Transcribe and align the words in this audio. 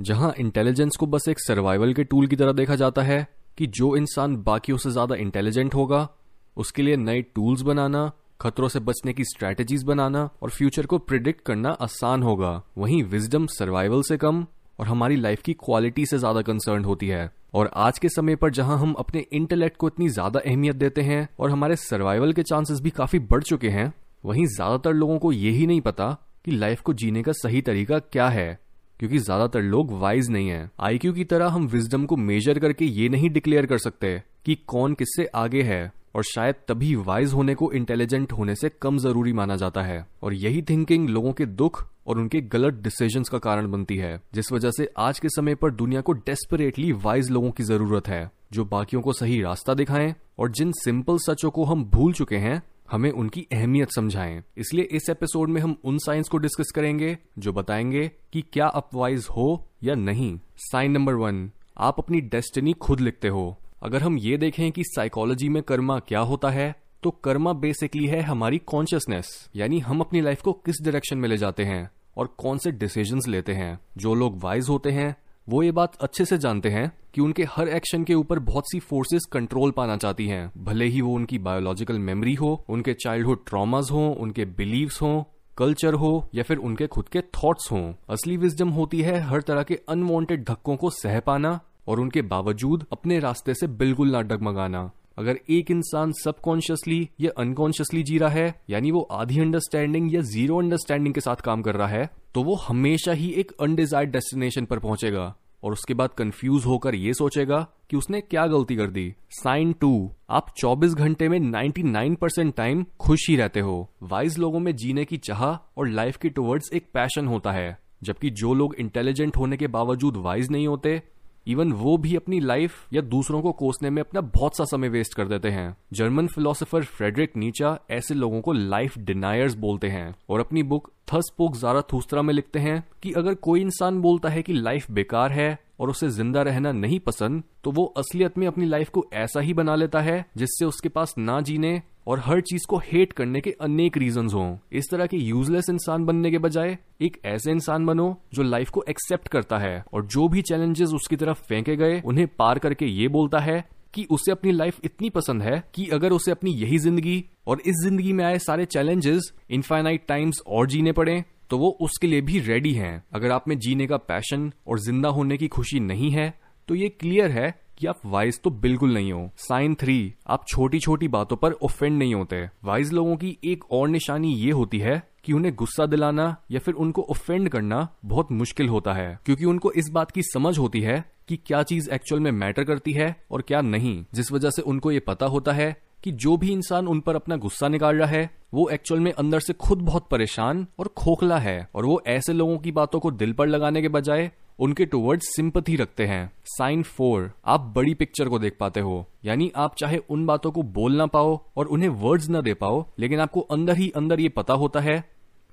जहाँ 0.00 0.32
इंटेलिजेंस 0.38 0.96
को 0.96 1.06
बस 1.06 1.28
एक 1.28 1.40
सर्वाइवल 1.40 1.92
के 1.94 2.04
टूल 2.04 2.26
की 2.26 2.36
तरह 2.36 2.52
देखा 2.52 2.74
जाता 2.76 3.02
है 3.02 3.26
कि 3.58 3.66
जो 3.68 3.94
इंसान 3.96 4.36
बाकियों 4.36 4.78
से 4.78 4.90
ज़्यादा 4.90 5.14
इंटेलिजेंट 5.16 5.74
होगा, 5.74 6.08
उसके 6.56 6.82
लिए 6.82 6.96
नए 6.96 7.20
टूल्स 7.34 7.62
बनाना, 7.62 8.10
खतरों 8.40 8.68
से 8.68 8.80
बचने 8.80 9.12
की 9.12 9.24
स्ट्रैटेजीज 9.24 9.82
बनाना 9.84 10.28
और 10.42 10.50
फ्यूचर 10.50 10.86
को 10.86 10.98
प्रिडिक्ट 11.00 11.44
करना 11.46 11.70
आसान 11.80 12.22
होगा। 12.22 12.60
वहीं 12.78 13.02
विजडम 13.04 13.46
सर्वाइवल 13.48 14.02
से 14.02 14.16
कम 14.16 14.44
और 14.78 14.86
हमारी 14.86 15.16
लाइफ 15.16 15.42
की 15.42 15.52
क्वालिटी 15.54 16.06
से 16.06 16.18
ज़्यादा 16.18 16.42
कंसर्न 16.42 16.84
होती 16.84 17.08
है। 17.08 17.30
और 17.54 17.70
आज 17.76 17.98
के 17.98 18.08
समय 18.08 18.36
पर 18.36 18.50
जहाँ 18.52 18.78
हम 18.78 18.92
अपने 18.94 19.24
इंटेलेक्ट 19.32 19.76
को 19.76 19.88
इतनी 19.88 20.08
ज़्यादा 20.08 20.40
अहमियत 20.40 20.76
देते 20.76 21.02
हैं 21.02 21.28
और 21.40 21.50
हमारे 21.50 21.76
सर्वाइवल 21.78 22.32
के 22.32 22.42
चांसेस 22.44 22.80
भी 22.80 22.90
काफ़ी 22.92 23.18
बढ़ 23.20 23.42
चुके 23.42 23.68
हैं, 23.68 23.92
वहीं 24.24 24.46
ज़्यादातर 24.46 24.92
लोगों 24.92 25.18
को 25.18 25.32
यही 25.32 25.66
नहीं 25.66 25.80
पता 25.82 26.10
कि 26.44 26.50
लाइफ 26.50 26.80
को 26.80 26.92
जीने 26.94 27.22
का 27.22 27.32
सही 27.34 27.62
तरीका 27.62 27.98
क्या 27.98 28.28
है। 28.28 28.58
क्योंकि 29.00 29.18
ज़्यादातर 29.18 29.62
लोग 29.62 29.92
वाइज 30.00 30.28
नहीं 30.30 30.48
है। 30.48 30.70
आईक्यू 30.80 31.12
की 31.12 31.24
तरह 31.24 31.48
हम 31.48 31.66
विजडम 31.66 32.04
को 32.06 32.16
मेजर 32.18 32.58
करके 32.58 32.84
ये 32.84 33.08
नहीं 33.08 33.30
डिक्लेयर 33.30 33.66
कर 33.66 33.78
सकते 33.78 34.20
कि 34.46 34.54
कौन 34.66 34.94
किससे 34.94 35.24
आगे 35.34 35.62
है, 35.62 35.92
और 36.16 36.24
शायद 36.24 36.54
तभी 36.68 36.94
वाइज 36.96 37.32
होने 37.32 37.54
को 37.54 37.70
इंटेलिजेंट 37.72 38.32
होने 38.32 38.54
से 38.54 38.70
कम 38.82 38.98
ज़रूरी 38.98 39.32
माना 39.32 39.56
जाता 39.56 39.82
है। 39.82 40.04
और 40.22 40.34
यही 40.34 40.62
थिंकिंग 40.62 41.08
लोगों 41.08 41.32
के 41.32 41.46
दुख 41.46 41.84
और 42.06 42.18
उनके 42.18 42.40
गलत 42.42 42.82
डिसीजंस 42.82 43.28
का 43.28 43.38
कारण 43.38 43.70
बनती 43.70 43.96
है, 43.96 44.20
जिस 44.34 44.52
वजह 44.52 44.70
से 44.70 44.88
आज 44.98 45.18
के 45.18 45.28
समय 45.28 45.54
पर 45.54 45.70
दुनिया 45.72 46.00
को 46.00 46.12
डेस्परेटली 46.12 46.90
वाइज 46.94 47.30
लोगों 47.30 47.50
की 47.50 47.62
ज़रूरत 47.62 48.08
है, 48.08 48.30
जो 48.52 48.64
बाकियों 48.64 49.02
को 49.02 49.12
सही 49.12 49.40
रास्ता 49.42 49.74
दिखाएँ 49.74 50.14
और 50.38 50.50
जिन 50.50 50.72
सिंपल 50.74 51.18
सचों 51.20 51.50
को 51.50 51.64
हम 51.64 51.84
भूल 51.84 52.12
चुके 52.12 52.36
हैं 52.36 52.62
हमें 52.90 53.10
उनकी 53.10 53.46
अहमियत 53.52 53.88
समझाएँ। 53.96 54.42
इसलिए 54.56 54.84
इस 54.84 55.08
एपिसोड 55.10 55.48
में 55.48 55.60
हम 55.60 55.76
उन 55.84 55.98
साइंस 55.98 56.28
को 56.28 56.38
डिस्कस 56.38 56.70
करेंगे, 56.74 57.16
जो 57.38 57.52
बताएँगे 57.52 58.10
कि 58.32 58.42
क्या 58.42 58.66
अपवाइज 58.66 59.26
हो 59.30 59.66
या 59.82 59.94
नहीं। 59.94 60.38
साइन 60.56 60.92
नंबर 60.92 61.14
वन, 61.14 61.50
आप 61.78 61.98
अपनी 61.98 62.20
डेस्टिनी 62.20 62.72
खुद 62.72 63.00
लिखते 63.00 63.28
हो। 63.28 63.56
अगर 63.82 64.02
हम 64.02 64.18
ये 64.18 64.36
देखें 64.36 64.70
कि 64.72 64.84
साइकोलॉजी 64.84 65.48
में 65.48 65.62
कर्मा 65.62 65.98
क्या 65.98 66.20
होता 66.20 66.50
है 66.50 66.74
तो 67.02 67.10
कर्मा 67.10 67.52
बेसिकली 67.52 68.06
है 68.06 68.20
हमारी 68.20 68.58
कॉन्शियसनेस 68.58 69.28
यानी 69.56 69.78
हम 69.78 70.00
अपनी 70.00 70.20
लाइफ 70.20 70.42
को 70.42 70.52
किस 70.52 70.82
डायरेक्शन 70.82 71.18
में 71.18 71.28
ले 71.28 71.36
जाते 71.36 71.64
हैं 71.64 71.90
और 72.16 72.26
कौन 72.38 72.58
से 72.58 72.70
डिसीजंस 72.70 73.28
लेते 73.28 73.52
हैं। 73.52 73.78
जो 73.96 74.14
लोग 74.14 74.38
वाइज 74.42 74.68
होते 74.68 74.90
हैं 74.90 75.16
वो 75.50 75.62
ये 75.62 75.70
बात 75.72 75.94
अच्छे 76.00 76.24
से 76.24 76.36
जानते 76.38 76.68
हैं 76.68 76.90
कि 77.14 77.20
उनके 77.20 77.44
हर 77.44 77.68
एक्शन 77.68 78.02
के 78.04 78.14
ऊपर 78.14 78.38
बहुत 78.38 78.64
सी 78.66 78.78
फोर्सेस 78.80 79.24
कंट्रोल 79.32 79.70
पाना 79.70 79.96
चाहती 79.96 80.26
हैं। 80.26 80.50
भले 80.58 80.84
ही 80.84 81.00
वो 81.00 81.14
उनकी 81.14 81.38
बायोलॉजिकल 81.38 81.98
मेमोरी 81.98 82.34
हो, 82.34 82.64
उनके 82.68 82.92
चाइल्डहुड 82.94 83.44
ट्रॉमास 83.46 83.88
हो, 83.92 84.06
उनके 84.10 84.44
बिलीव्स 84.44 85.00
हो 85.02 85.26
कल्चर 85.58 85.94
हो, 85.94 86.28
या 86.34 86.42
फिर 86.42 86.56
उनके 86.56 86.86
खुद 86.86 87.08
के 87.08 87.20
थॉट्स 87.20 87.70
हो। 87.72 87.80
असली 88.08 88.36
विजडम 88.36 88.68
होती 88.68 89.00
है 89.00 89.18
हर 89.20 89.40
तरह 89.40 89.62
के 89.62 89.78
अनवांटेड 89.88 90.44
धक्कों 90.44 90.76
को 90.76 90.90
सह 90.90 91.18
पाना 91.20 91.58
और 91.88 92.00
उनके 92.00 92.22
बावजूद 92.22 92.86
अपने 92.92 93.18
रास्ते 93.18 93.54
से 93.54 93.66
बिल्कुल 93.66 94.12
ना 94.12 94.20
डगमगाना। 94.22 94.90
अगर 95.18 95.38
एक 95.50 95.70
इंसान 95.70 96.12
सबकॉन्शियसली 96.12 97.08
या 97.20 97.30
अनकॉन्शियसली 97.38 98.02
जी 98.02 98.18
रहा 98.18 98.30
है, 98.30 98.54
यानी 98.70 98.90
वो 98.90 99.00
आधी 99.12 99.40
अंडरस्टैंडिंग 99.40 100.14
या 100.14 100.20
ज़ीरो 100.20 100.58
अंडरस्टैंडिंग 100.58 101.14
के 101.14 101.20
साथ 101.20 101.36
काम 101.36 101.62
कर 101.62 101.74
रहा 101.74 101.88
है 101.88 102.08
तो 102.34 102.42
वो 102.42 102.54
हमेशा 102.54 103.12
ही 103.12 103.30
एक 103.30 103.52
अनडिजायर्ड 103.60 104.10
डेस्टिनेशन 104.10 104.64
पर 104.64 104.78
पहुंचेगा 104.78 105.34
और 105.62 105.72
उसके 105.72 105.94
बाद 105.94 106.10
कंफ्यूज 106.10 106.66
होकर 106.66 106.94
ये 106.94 107.14
सोचेगा 107.14 107.66
कि 107.90 107.96
उसने 107.96 108.20
क्या 108.20 108.46
गलती 108.46 108.76
कर 108.76 108.90
दी। 108.90 109.14
साइन 109.30 109.72
टू 109.72 110.10
आप 110.30 110.54
24 110.56 110.94
घंटे 110.94 111.28
में 111.28 111.38
99 111.40 112.16
परसेंट 112.16 112.54
टाइम 112.54 112.84
खुश 113.00 113.28
ही 113.30 113.36
रहते 113.36 113.60
हो। 113.60 113.90
वाइज 114.02 114.38
लोगों 114.38 114.60
में 114.60 114.76
जीने 114.76 115.04
की 115.04 115.16
चाह 115.16 115.44
और 115.76 115.88
लाइफ 115.88 116.16
के 116.16 116.28
टुवर्ड्स 116.28 116.72
एक 116.72 116.86
पैशन 116.94 117.26
होता 117.26 117.52
है, 117.52 117.78
जबकि 118.02 118.30
जो 118.30 118.54
लोग 118.54 118.74
इंटेलिजेंट 118.74 119.36
होने 119.36 119.56
के 119.56 119.66
बावजूद 119.66 120.16
वाइज 120.16 120.50
नहीं 120.50 120.66
होते 120.66 121.02
इवन 121.46 121.72
वो 121.72 121.96
भी 121.96 122.16
अपनी 122.16 122.40
लाइफ 122.40 122.72
या 122.92 123.00
दूसरों 123.00 123.40
को 123.42 123.52
कोसने 123.52 123.90
में 123.90 124.02
अपना 124.02 124.20
बहुत 124.20 124.56
सा 124.56 124.64
समय 124.64 124.88
वेस्ट 124.88 125.14
कर 125.14 125.28
देते 125.28 125.48
हैं। 125.48 125.76
जर्मन 125.92 126.26
फिलोसोफर 126.26 126.84
फ्रेडरिक 126.84 127.36
नीचा 127.36 127.78
ऐसे 127.90 128.14
लोगों 128.14 128.40
को 128.40 128.52
लाइफ 128.52 128.98
डिनायर्स 128.98 129.54
बोलते 129.54 129.88
हैं 129.88 130.14
और 130.28 130.40
अपनी 130.40 130.62
बुक 130.62 130.90
थस 131.10 131.32
पोक 131.38 131.56
जारा 131.56 131.80
थूसरा 131.92 132.22
में 132.22 132.32
लिखते 132.34 132.58
हैं 132.58 132.82
कि 133.02 133.12
अगर 133.12 133.34
कोई 133.34 133.60
इंसान 133.60 134.00
बोलता 134.00 134.28
है 134.28 134.42
कि 134.42 134.52
लाइफ 134.52 134.90
बेकार 134.90 135.32
है 135.32 135.58
और 135.80 135.90
उसे 135.90 136.08
ज़िंदा 136.08 136.42
रहना 136.42 136.72
नहीं 136.72 136.98
पसंद 137.00 137.42
तो 137.64 137.70
वो 137.70 137.84
असलियत 137.96 138.38
में 138.38 138.46
अपनी 138.46 138.66
लाइफ 138.66 138.88
को 138.88 139.04
ऐसा 139.12 139.40
ही 139.40 139.54
बना 139.54 139.74
लेता 139.74 140.00
है 140.00 140.24
जिससे 140.36 140.64
उसके 140.64 140.88
पास 140.88 141.14
ना 141.18 141.40
जीने 141.40 141.80
और 142.06 142.20
हर 142.20 142.40
चीज़ 142.40 142.66
को 142.68 142.78
हेट 142.84 143.12
करने 143.12 143.40
के 143.40 143.50
अनेक 143.60 143.96
रीजन 143.96 144.28
हो। 144.28 144.58
इस 144.72 144.84
तरह 144.90 145.06
के 145.06 145.16
यूजलेस 145.16 145.68
इंसान 145.70 146.04
बनने 146.04 146.30
के 146.30 146.38
बजाय, 146.38 146.76
एक 147.00 147.20
ऐसे 147.24 147.50
इंसान 147.50 147.86
बनो 147.86 148.16
जो 148.34 148.42
लाइफ 148.42 148.70
को 148.70 148.84
एक्सेप्ट 148.88 149.28
करता 149.28 149.58
है 149.58 149.84
और 149.92 150.06
जो 150.06 150.28
भी 150.28 150.42
चैलेंजेस 150.42 150.92
उसकी 150.94 151.16
तरफ़ 151.16 151.42
फेंके 151.42 151.76
गए, 151.76 152.00
उन्हें 152.00 152.26
पार 152.38 152.58
करके 152.58 152.86
ये 152.86 153.08
बोलता 153.08 153.38
है 153.38 153.64
कि 153.94 154.06
उसे 154.10 154.32
अपनी 154.32 154.52
लाइफ 154.52 154.78
इतनी 154.84 155.10
पसंद 155.10 155.42
है 155.42 155.62
कि 155.74 155.86
अगर 155.92 156.12
उसे 156.12 156.30
अपनी 156.30 156.50
यही 156.52 156.78
ज़िंदगी 156.78 157.24
और 157.46 157.60
इस 157.60 157.82
ज़िंदगी 157.84 158.12
में 158.12 158.24
आए 158.24 158.38
सारे 158.38 158.64
चैलेंजेस 158.66 159.32
इनफाइनाइट 159.50 160.06
टाइम्स 160.08 160.42
और 160.46 160.66
जीने 160.66 160.92
पड़े 160.92 161.22
तो 161.50 161.58
वो 161.58 161.70
उसके 161.80 162.06
लिए 162.06 162.20
भी 162.20 162.38
रेडी 162.40 162.72
हैं। 162.72 163.02
अगर 163.14 163.30
आप 163.30 163.48
में 163.48 163.58
जीने 163.58 163.86
का 163.86 163.96
पैशन 163.96 164.52
और 164.66 164.80
ज़िंदा 164.80 165.08
होने 165.08 165.36
की 165.36 165.48
खुशी 165.48 165.80
नहीं 165.80 166.10
है 166.10 166.32
तो 166.68 166.74
ये 166.74 166.88
क्लियर 166.90 167.30
है 167.30 167.50
कि 167.78 167.86
आप 167.86 168.00
वाइज 168.06 168.40
तो 168.40 168.50
बिल्कुल 168.52 168.92
नहीं 168.94 169.12
हो। 169.12 169.30
साइन 169.38 169.74
थ्री 169.74 170.14
आप 170.28 170.44
छोटी 170.48 170.78
छोटी 170.78 171.08
बातों 171.08 171.36
पर 171.36 171.52
ऑफेंड 171.62 171.98
नहीं 171.98 172.14
होते। 172.14 172.44
वाइज 172.64 172.92
लोगों 172.92 173.16
की 173.16 173.36
एक 173.44 173.64
और 173.72 173.88
निशानी 173.88 174.34
ये 174.34 174.50
होती 174.52 174.78
है 174.78 175.02
कि 175.24 175.32
उन्हें 175.32 175.54
गुस्सा 175.54 175.86
दिलाना 175.86 176.34
या 176.50 176.60
फिर 176.60 176.74
उनको 176.74 177.02
ऑफेंड 177.02 177.48
करना 177.48 177.86
बहुत 178.04 178.32
मुश्किल 178.32 178.68
होता 178.68 178.92
है, 178.92 179.18
क्योंकि 179.24 179.44
उनको 179.44 179.72
इस 179.72 179.88
बात 179.88 180.10
की 180.10 180.22
समझ 180.22 180.58
होती 180.58 180.80
है 180.80 181.04
कि 181.28 181.36
क्या 181.36 181.62
चीज़ 181.62 181.90
एक्चुअल 181.90 182.20
में 182.20 182.30
मैटर 182.30 182.64
करती 182.64 182.92
है 182.92 183.14
और 183.30 183.42
क्या 183.42 183.60
नहीं, 183.60 184.04
जिस 184.14 184.32
वजह 184.32 184.50
से 184.50 184.62
उनको 184.62 184.92
ये 184.92 185.00
पता 185.00 185.26
होता 185.26 185.52
है 185.52 185.76
कि 186.04 186.12
जो 186.12 186.36
भी 186.36 186.50
इंसान 186.52 186.86
उन 186.88 187.00
पर 187.00 187.16
अपना 187.16 187.36
गुस्सा 187.36 187.68
निकाल 187.68 187.96
रहा 187.96 188.08
है, 188.08 188.30
वो 188.54 188.68
एक्चुअल 188.68 189.00
में 189.00 189.12
अंदर 189.12 189.40
से 189.40 189.52
खुद 189.52 189.78
बहुत 189.78 190.08
परेशान 190.10 190.66
और 190.78 190.88
खोखला 190.88 191.38
है, 191.38 191.68
और 191.74 191.86
वो 191.86 192.00
ऐसे 192.06 192.32
लोगों 192.32 192.58
की 192.58 192.72
बातों 192.72 193.00
को 193.00 193.10
दिल 193.10 193.32
पर 193.32 193.46
लगाने 193.46 193.82
के 193.82 193.88
बजाय 193.88 194.30
उनके 194.60 194.84
टुवर्ड्स 194.86 195.26
सिंपथी 195.36 195.76
रखते 195.76 196.06
हैं। 196.06 196.30
साइन 196.46 196.82
फोर 196.82 197.30
आप 197.46 197.72
बड़ी 197.76 197.94
पिक्चर 197.94 198.28
को 198.28 198.38
देख 198.38 198.56
पाते 198.60 198.80
हो। 198.80 199.04
यानी 199.24 199.50
आप 199.56 199.74
चाहे 199.74 199.98
उन 200.10 200.26
बातों 200.26 200.50
को 200.50 200.62
बोल 200.62 200.96
ना 200.96 201.06
पाओ 201.08 201.38
और 201.56 201.66
उन्हें 201.66 201.88
वर्ड्स 201.90 202.28
ना 202.28 202.40
दे 202.40 202.54
पाओ, 202.54 202.84
लेकिन 202.98 203.20
आपको 203.20 203.40
अंदर 203.40 203.76
ही 203.76 203.90
अंदर 203.96 204.20
ये 204.20 204.28
पता 204.30 204.54
होता 204.54 204.80
है 204.80 205.02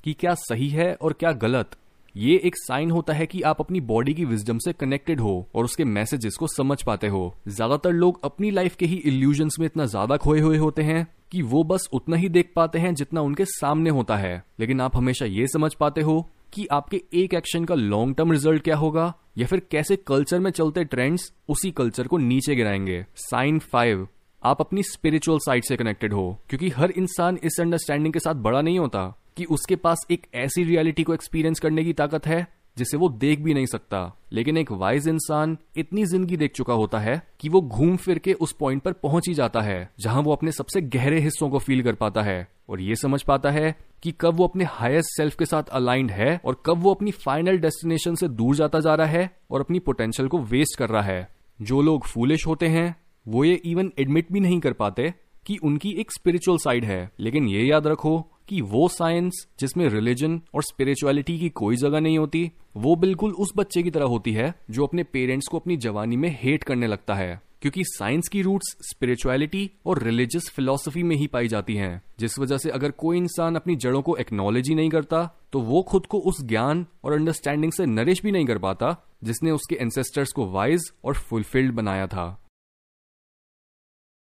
कि 0.03 0.13
क्या 0.13 0.34
सही 0.35 0.69
है 0.69 0.94
और 0.94 1.13
क्या 1.13 1.31
गलत। 1.38 1.78
ये 2.16 2.35
एक 2.45 2.56
साइन 2.57 2.91
होता 2.91 3.13
है 3.13 3.25
कि 3.25 3.41
आप 3.41 3.59
अपनी 3.59 3.79
बॉडी 3.84 4.13
की 4.13 4.23
विजडम 4.25 4.57
से 4.57 4.72
कनेक्टेड 4.73 5.19
हो 5.19 5.34
और 5.56 5.66
उसके 5.66 5.85
मैसेजेस 5.85 6.35
को 6.35 6.47
समझ 6.47 6.81
पाते 6.84 7.07
हो। 7.07 7.34
ज़्यादातर 7.47 7.91
लोग 7.94 8.19
अपनी 8.24 8.51
लाइफ 8.51 8.75
के 8.75 8.85
ही 8.85 8.95
इल्यूजन 9.06 9.50
में 9.59 9.66
इतना 9.66 9.85
ज़्यादा 9.85 10.18
खोए 10.18 10.39
हुए 10.39 10.57
होते 10.57 10.84
हैं 10.84 11.06
कि 11.31 11.41
वो 11.44 11.63
बस 11.63 11.88
उतना 11.94 12.18
ही 12.18 12.29
देख 12.29 12.51
पाते 12.56 12.79
हैं 12.79 12.94
जितना 12.95 13.22
उनके 13.22 13.45
सामने 13.47 13.89
होता 13.89 14.16
है। 14.16 14.41
लेकिन 14.59 14.81
आप 14.81 14.95
हमेशा 14.97 15.25
ये 15.25 15.47
समझ 15.47 15.74
पाते 15.74 16.01
हो 16.01 16.25
कि 16.53 16.67
आपके 16.71 17.01
एक 17.13 17.33
एक्शन 17.33 17.65
का 17.65 17.75
लॉन्ग 17.75 18.15
टर्म 18.15 18.31
रिज़ल्ट 18.31 18.63
क्या 18.63 18.75
होगा? 18.75 19.13
या 19.37 19.47
फिर 19.47 19.59
कैसे 19.71 19.95
कल्चर 19.95 20.39
में 20.39 20.51
चलते 20.51 20.83
ट्रेंड्स 20.83 21.33
उसी 21.49 21.71
कल्चर 21.71 22.07
को 22.07 22.17
नीचे 22.17 22.55
गिराएँगे? 22.55 23.05
साइन 23.15 23.59
फाइव 23.59 24.07
आप 24.43 24.61
अपनी 24.61 24.83
स्पिरिचुअल 24.83 25.39
साइड 25.39 25.63
से 25.63 25.77
कनेक्टेड 25.77 26.13
हो, 26.13 26.41
क्योंकि 26.49 26.69
हर 26.69 26.91
इंसान 26.91 27.39
इस 27.43 27.59
अंडरस्टैंडिंग 27.59 28.13
के 28.13 28.19
साथ 28.19 28.33
बड़ा 28.33 28.61
नहीं 28.61 28.79
होता 28.79 29.23
कि 29.37 29.45
उसके 29.45 29.75
पास 29.75 29.97
एक 30.11 30.27
ऐसी 30.33 30.63
रियलिटी 30.63 31.03
को 31.03 31.13
एक्सपीरियंस 31.13 31.59
करने 31.59 31.83
की 31.83 31.93
ताकत 31.93 32.27
है 32.27 32.56
जिसे 32.77 32.97
वो 32.97 33.09
देख 33.09 33.39
भी 33.39 33.53
नहीं 33.53 33.65
सकता। 33.65 34.11
लेकिन 34.31 34.57
एक 34.57 34.71
वाइज 34.71 35.07
इंसान 35.07 35.57
इतनी 35.77 36.05
ज़िंदगी 36.05 36.38
देख 36.38 36.51
चुका 36.51 36.73
होता 36.73 36.99
है 36.99 37.21
कि 37.39 37.49
वो 37.49 37.61
घूम 37.61 37.95
फिर 37.97 38.19
के 38.19 38.33
उस 38.33 38.51
पॉइंट 38.51 38.81
पर 38.81 38.93
पहुँच 38.93 39.27
ही 39.27 39.33
जाता 39.33 39.61
है, 39.61 39.89
जहाँ 39.99 40.21
वो 40.21 40.31
अपने 40.31 40.51
सबसे 40.51 40.81
गहरे 40.81 41.19
हिस्सों 41.19 41.49
को 41.49 41.59
फील 41.59 41.83
कर 41.83 41.95
पाता 41.95 42.21
है। 42.21 42.47
और 42.69 42.81
ये 42.81 42.95
समझ 42.95 43.21
पाता 43.23 43.51
है 43.51 43.75
कि 44.03 44.13
कब 44.21 44.35
वो 44.35 44.47
अपने 44.47 44.63
हाईएस्ट 44.63 45.15
सेल्फ 45.17 45.35
के 45.35 45.45
साथ 45.45 45.69
अलाइंड 45.71 46.11
है 46.11 46.39
और 46.45 46.61
कब 46.65 46.77
वो 46.77 46.93
अपनी 46.93 47.11
फाइनल 47.17 47.57
डेस्टिनेशन 47.57 48.15
से 48.15 48.27
दूर 48.27 48.55
जाता 48.55 48.79
जा 48.79 48.95
रहा 48.95 49.07
है 49.07 49.29
और 49.51 49.61
अपनी 49.61 49.79
पोटेंशियल 49.79 50.27
को 50.27 50.39
वेस्ट 50.39 50.77
कर 50.79 50.89
रहा 50.89 51.01
है। 51.01 51.27
जो 51.59 51.81
लोग 51.81 52.06
फूलिश 52.06 52.45
होते 52.47 52.68
हैं, 52.68 52.95
वो 53.25 53.44
ये 53.44 53.53
इवन 53.65 53.91
एडमिट 54.00 54.31
भी 54.31 54.39
नहीं 54.39 54.59
कर 54.59 54.74
पाते 54.74 55.13
कि 55.45 55.57
उनकी 55.57 55.91
एक 55.91 56.12
स्पिरिचुअल 56.12 56.57
साइड 56.57 56.85
है। 56.85 57.09
लेकिन 57.19 57.47
ये 57.47 57.63
याद 57.63 57.88
रखो 57.88 58.19
कि 58.49 58.61
वो 58.63 58.88
साइंस 58.89 59.45
जिसमें 59.59 59.88
रिलीजन 59.89 60.41
और 60.53 60.63
स्पिरिचुअलिटी 60.63 61.38
की 61.39 61.49
कोई 61.51 61.75
जगह 61.75 61.99
नहीं 61.99 62.17
होती, 62.17 62.51
वो 62.77 62.95
बिल्कुल 62.95 63.31
उस 63.33 63.51
बच्चे 63.57 63.83
की 63.83 63.91
तरह 63.91 64.05
होती 64.05 64.33
है 64.33 64.53
जो 64.71 64.85
अपने 64.85 65.03
पेरेंट्स 65.03 65.47
को 65.47 65.59
अपनी 65.59 65.77
जवानी 65.77 66.17
में 66.17 66.29
हेट 66.41 66.63
करने 66.63 66.88
लगता 66.88 67.15
है, 67.15 67.41
क्योंकि 67.61 67.83
साइंस 67.88 68.27
की 68.27 68.41
रूट्स 68.41 68.75
स्पिरिचुअलिटी 68.83 69.69
और 69.85 70.01
रिलीजियस 70.03 70.49
फिलोसफी 70.49 71.03
में 71.03 71.15
ही 71.15 71.27
पाई 71.27 71.47
जाती 71.47 71.75
हैं, 71.75 72.01
जिस 72.19 72.39
वजह 72.39 72.57
से 72.57 72.69
अगर 72.69 72.91
कोई 72.94 73.17
इंसान 73.17 73.55
अपनी 73.55 73.75
जड़ों 73.75 74.01
को 74.01 74.15
एक्नोलॉजी 74.15 74.75
नहीं 74.75 74.89
करता 74.89 75.23
तो 75.51 75.59
वो 75.61 75.81
खुद 75.81 76.05
को 76.05 76.19
उस 76.19 76.43
ज्ञान 76.45 76.85
और 77.03 77.13
अंडरस्टैंडिंग 77.13 77.71
से 77.71 77.85
नरिश 77.85 78.21
भी 78.23 78.31
नहीं 78.31 78.45
कर 78.45 78.57
पाता, 78.57 78.95
जिसने 79.23 79.51
उसके 79.51 79.75
एंसेस्टर्स 79.75 80.31
को 80.31 80.45
वाइज 80.51 80.91
और 81.03 81.13
फुलफिल्ड 81.19 81.73
बनाया 81.73 82.07
था। 82.07 82.25